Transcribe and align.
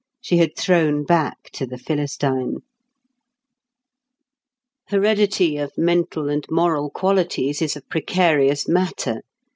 She 0.19 0.37
had 0.37 0.55
thrown 0.57 1.03
back 1.05 1.51
to 1.53 1.67
the 1.67 1.77
Philistine. 1.77 2.63
Heredity 4.87 5.57
of 5.57 5.77
mental 5.77 6.27
and 6.27 6.43
moral 6.49 6.89
qualities 6.89 7.61
is 7.61 7.75
a 7.75 7.83
precarious 7.83 8.67
matter. 8.67 9.21